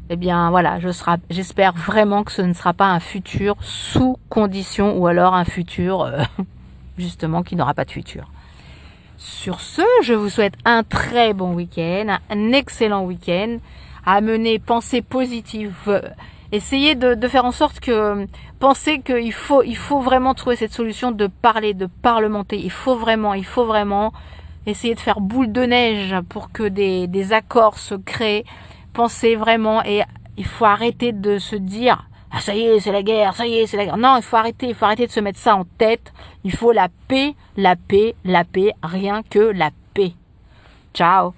Eh 0.08 0.16
bien 0.16 0.50
voilà, 0.50 0.78
je 0.78 0.88
j'espère 1.30 1.72
vraiment 1.72 2.22
que 2.22 2.30
ce 2.30 2.42
ne 2.42 2.52
sera 2.52 2.72
pas 2.72 2.86
un 2.86 3.00
futur 3.00 3.56
sous 3.60 4.18
condition 4.28 4.96
ou 4.96 5.08
alors 5.08 5.34
un 5.34 5.44
futur 5.44 6.02
euh, 6.02 6.22
justement 6.98 7.42
qui 7.42 7.56
n'aura 7.56 7.74
pas 7.74 7.84
de 7.84 7.90
futur. 7.90 8.30
Sur 9.18 9.60
ce, 9.60 9.82
je 10.02 10.14
vous 10.14 10.28
souhaite 10.28 10.54
un 10.64 10.82
très 10.82 11.32
bon 11.32 11.54
week-end, 11.54 12.18
un 12.30 12.52
excellent 12.52 13.04
week-end, 13.04 13.58
à 14.06 14.20
mener 14.20 14.58
pensée 14.58 15.02
positive. 15.02 16.00
Essayez 16.52 16.94
de, 16.94 17.28
faire 17.28 17.44
en 17.44 17.52
sorte 17.52 17.80
que 17.80 18.26
pensez 18.60 19.00
qu'il 19.00 19.32
faut, 19.32 19.62
il 19.62 19.76
faut 19.76 20.00
vraiment 20.00 20.32
trouver 20.34 20.56
cette 20.56 20.72
solution 20.72 21.10
de 21.10 21.26
parler, 21.26 21.74
de 21.74 21.86
parlementer. 21.86 22.56
Il 22.56 22.70
faut 22.70 22.94
vraiment, 22.94 23.34
il 23.34 23.44
faut 23.44 23.64
vraiment 23.64 24.12
essayer 24.64 24.94
de 24.94 25.00
faire 25.00 25.20
boule 25.20 25.52
de 25.52 25.62
neige 25.62 26.14
pour 26.28 26.52
que 26.52 26.62
des, 26.62 27.08
des 27.08 27.32
accords 27.32 27.78
se 27.78 27.96
créent. 27.96 28.44
Pensez 28.92 29.34
vraiment 29.34 29.84
et 29.84 30.02
il 30.36 30.46
faut 30.46 30.64
arrêter 30.64 31.12
de 31.12 31.38
se 31.38 31.56
dire 31.56 32.08
ah 32.30 32.40
ça 32.40 32.54
y 32.54 32.62
est, 32.62 32.80
c'est 32.80 32.92
la 32.92 33.02
guerre, 33.02 33.34
ça 33.34 33.46
y 33.46 33.54
est, 33.54 33.66
c'est 33.66 33.76
la 33.76 33.86
guerre. 33.86 33.96
Non, 33.96 34.16
il 34.16 34.22
faut 34.22 34.36
arrêter, 34.36 34.68
il 34.68 34.74
faut 34.74 34.84
arrêter 34.84 35.06
de 35.06 35.12
se 35.12 35.20
mettre 35.20 35.38
ça 35.38 35.56
en 35.56 35.64
tête. 35.64 36.12
Il 36.44 36.52
faut 36.52 36.72
la 36.72 36.88
paix, 37.08 37.34
la 37.56 37.76
paix, 37.76 38.14
la 38.24 38.44
paix, 38.44 38.72
rien 38.82 39.22
que 39.22 39.38
la 39.38 39.70
paix. 39.94 40.12
Ciao 40.92 41.34